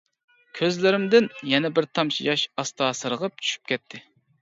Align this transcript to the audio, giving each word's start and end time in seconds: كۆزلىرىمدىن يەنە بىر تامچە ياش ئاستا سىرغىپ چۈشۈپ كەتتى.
كۆزلىرىمدىن 0.59 1.27
يەنە 1.51 1.71
بىر 1.77 1.89
تامچە 1.99 2.27
ياش 2.31 2.49
ئاستا 2.57 2.91
سىرغىپ 3.05 3.41
چۈشۈپ 3.45 3.75
كەتتى. 3.75 4.07